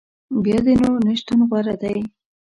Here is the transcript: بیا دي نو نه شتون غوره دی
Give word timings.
بیا 0.43 0.57
دي 0.65 0.73
نو 0.81 0.89
نه 1.05 1.13
شتون 1.19 1.39
غوره 1.49 1.75
دی 1.81 1.97